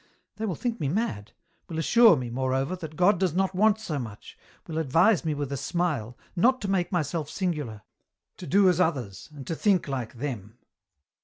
They 0.37 0.45
will 0.47 0.55
think 0.55 0.79
me 0.79 0.89
mad, 0.89 1.31
will 1.69 1.77
assure 1.77 2.15
me, 2.17 2.31
moreover, 2.31 2.75
that 2.75 2.95
God 2.95 3.19
does 3.19 3.35
not 3.35 3.53
want 3.53 3.79
so 3.79 3.99
much, 3.99 4.35
will 4.65 4.79
advise 4.79 5.23
me 5.23 5.35
with 5.35 5.51
a 5.51 5.57
smile, 5.57 6.17
not 6.35 6.59
to 6.61 6.67
make 6.67 6.91
myself 6.91 7.29
singular, 7.29 7.83
to 8.37 8.47
do 8.47 8.67
as 8.67 8.81
others, 8.81 9.29
and 9.31 9.45
to 9.45 9.53
think 9.53 9.87
like 9.87 10.15
them. 10.15 10.57